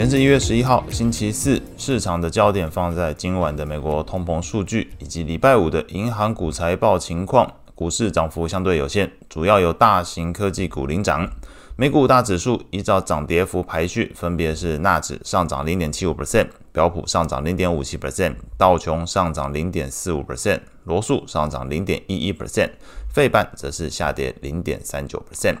[0.00, 7.46] 截至一月十一号，星期四，市场的焦点放在今晚的美国通膨数据以及礼拜五的银行股财报情况。
[7.74, 11.30] 股市涨幅相对有限，主要由大型科技股领涨。
[11.76, 22.70] 美股五大指数依照涨跌幅排序，分别是纳指上涨零点七五 percent，标普上涨零点五七 percent，道琼上涨零点四五 percent，罗素上涨零点一一 percent，
[23.12, 25.56] 费半则是下跌零点三九 percent。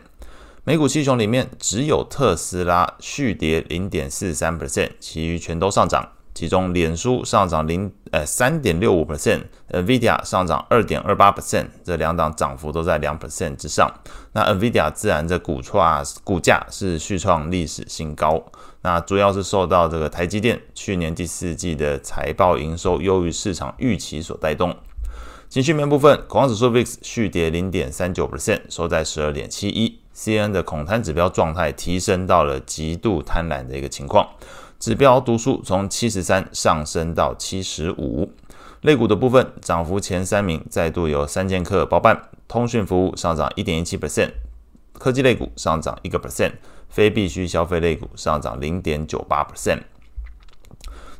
[0.64, 6.06] 美股七雄里面，只有特斯拉续跌零点四三 percent，其余全都上涨。
[6.34, 13.90] 其中，脸书上涨零呃三点六五 percent，NVIDIA 上涨二点二八 percent，这两档涨幅都在两 percent 之上。
[14.32, 18.42] 那 NVIDIA 自然这股创股价是续创历史新高。
[18.82, 24.76] 那主要是受到这个台积电去年第四季的财报营收优于市场预期所带动。
[25.50, 29.98] 情绪面部分，恐慌指数 VIX 续跌零点三九 percent，收在十二点七一。
[30.14, 34.28] CN 的恐贪指标状态提升到了极度贪婪的一个情况。
[34.78, 38.30] 指标读数从七十三上升到七十五，
[38.82, 44.30] 类股的部分涨幅前三名再度由三剑客包办，通讯服务上涨一点一七 percent，
[44.92, 46.52] 科技类股上涨一个 percent，
[46.88, 49.80] 非必需消费类股上涨零点九八 percent。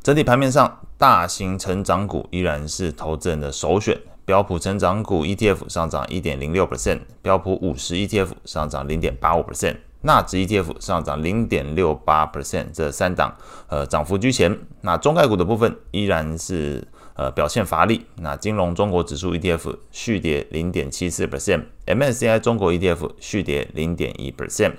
[0.01, 3.99] 整体盘面上，大型成长股依然是投资人的首选，
[4.31, 9.75] 标普成长股 ETF 上涨一点零六 percent，标普五十 ETF 上涨零点八五 percent。
[10.03, 13.35] 纳指 ETF 上涨零点六八 percent，这三档
[13.67, 14.57] 呃涨幅居前。
[14.83, 18.05] 那中概股的部分依然是呃表现乏力。
[18.21, 24.75] 那金融中国指数 ETF 续跌零点七四 percent，MSCI 中国 ETF 续跌零点一 percent。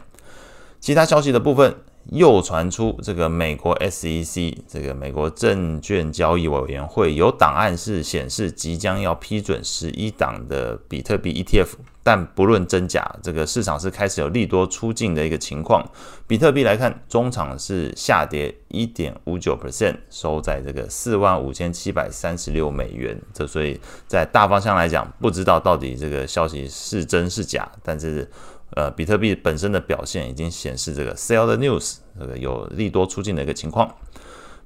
[0.80, 1.76] 其他消息的部分。
[2.10, 11.68] 又传出这个美国 SEC 这个美国证券交易委员会有档案是显示即将要批准十一档的比特币 ETF，
[12.02, 15.82] 但不论真假，这个市场是开始有利多出尽的一个情况。
[16.26, 23.20] 比特币来看，中场是下跌一点五九 percent，收在这个四万五千七百三十六美元。
[23.32, 28.28] 这所以在大方向来讲，不知道到底这个消息是真是假，但是。
[28.74, 33.94] 呃，比特币本身的表现已经显示这个 sell the news，这个有利多出尽的一个情况。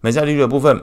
[0.01, 0.81] 美债利率的部分。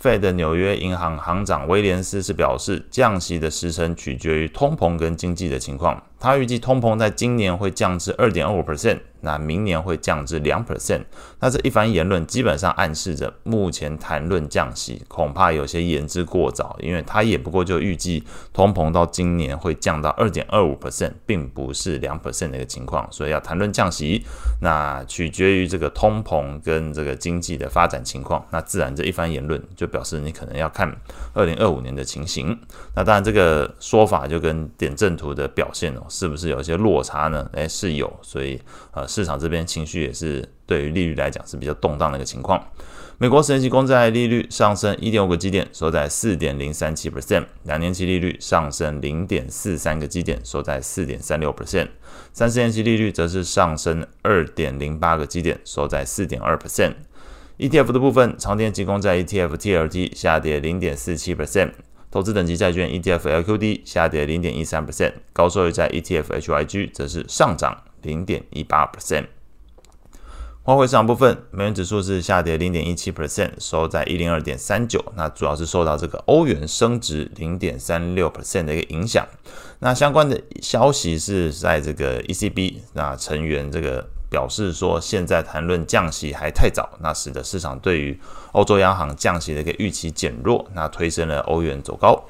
[0.00, 6.00] Fed 纽约银行行长威廉斯是表示，降息的时程取决于通膨跟经济的情况。
[6.20, 11.02] 他预计通膨在今年会降至二点二五 percent，那明年会降至两 percent。
[11.40, 23.06] 那这一番言论基本上暗示着，目前谈论降息恐怕有些言之过早，因为他也不过就预计通膨到今年会降到二点二五 percent，并不是两 percent 的一个情况。
[23.10, 24.24] 所以要谈论降息，
[24.60, 28.44] 那取决于这个通膨跟这个经济的发展情况。
[28.50, 29.88] 那自然这一番言论就。
[29.88, 30.94] 表示你可能要看
[31.32, 32.54] 二零二五年的情形，
[32.94, 37.48] 那当然这个说法就跟点阵图的表现哦，是不是有一些落差呢？
[37.52, 38.60] 诶，是有，所以
[38.92, 42.64] 呃市场这边情绪也是对于利率来讲是比较动荡的一个情况。
[43.20, 51.88] 美国十年期公债利率上升一点五个基点，收在四点零三七 percent；两年期利率上升零点四三个基点，收在四点三六 percent；
[52.32, 56.94] 三十年期利率则是上升二点零八个基点，收在四点二 percent。
[57.58, 61.72] ETF 的部分，长天期公债 ETF TLT 下跌零点四七 percent，
[62.10, 69.26] 投资等级债券 ETF LQD 下跌零点一三 percent，高收益债 ETF HYG 则是上涨零点一八 percent。
[70.64, 75.04] 外汇市场部分，美元指数是下跌零点一七 percent，收在一零二点三九。
[75.16, 79.26] 那主要是受到这个欧元升值零点三六 percent 的一个影响。
[79.80, 84.08] 那相关的消息是在这个 ECB 那成员这个。
[84.30, 88.20] 表示说，现在谈论降息还太早，那使得市场对于
[88.52, 92.24] 欧洲央行降息的一个预期减弱，那推升了欧元走高。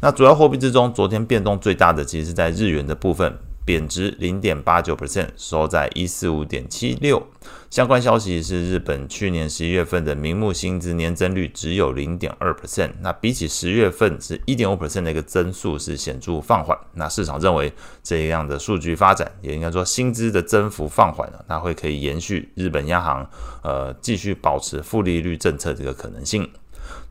[0.00, 3.38] 那主要货币之中，昨天变动最大的其实是在日元的部分。
[3.64, 7.26] 贬值零点八九 percent，收在一四五点七六。
[7.70, 16.76] 相关消息是，日本去年十一月份的名目薪资年增率只有零点二 percent，那比起十月份是一点五 percent 的一个增速是显著放缓。
[16.94, 17.72] 那市场认为
[18.02, 23.28] 这样的数据发展，也应该说薪资的增幅放缓了，那会可以延续日本央行
[23.62, 26.48] 呃继续保持负利率政策这个可能性。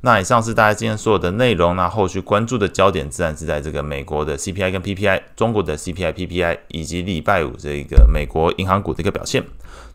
[0.02, 1.76] 那以上是大家今天所有的内容。
[1.76, 9.44] 那后续关注的焦点自然是在这个美国的 CPI 跟 PPI，中国的 CPI、PPI，以及礼拜五这个美国银行股的一个表现。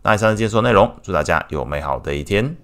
[0.03, 2.57] 那以上是今天所有内容，祝大家有美好的一天。